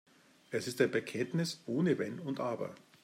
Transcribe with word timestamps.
Es 0.49 0.67
ist 0.67 0.81
ein 0.81 0.89
Bekenntnis 0.89 1.61
ohne 1.67 1.99
Wenn 1.99 2.17
und 2.19 2.39
Aber. 2.39 2.73